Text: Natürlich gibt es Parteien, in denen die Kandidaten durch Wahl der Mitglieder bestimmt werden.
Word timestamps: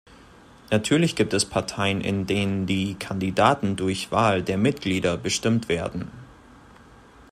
Natürlich 0.71 1.15
gibt 1.15 1.31
es 1.31 1.45
Parteien, 1.45 2.01
in 2.01 2.25
denen 2.25 2.65
die 2.65 2.95
Kandidaten 2.95 3.75
durch 3.75 4.11
Wahl 4.11 4.41
der 4.41 4.57
Mitglieder 4.57 5.15
bestimmt 5.15 5.69
werden. 5.69 6.09